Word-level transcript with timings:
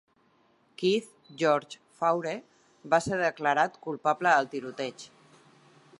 Keith 0.81 1.09
George 1.41 1.77
Faure 1.99 2.33
va 2.95 3.01
ser 3.09 3.21
declarat 3.21 3.79
culpable 3.87 4.35
del 4.37 4.51
tiroteig. 4.55 5.07